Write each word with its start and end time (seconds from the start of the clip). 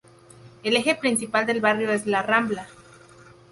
El 0.63 0.77
eje 0.77 0.95
principal 0.95 1.45
del 1.45 1.61
barrio 1.61 1.91
es 1.91 2.07
la 2.07 2.23
Rambla. 2.23 2.65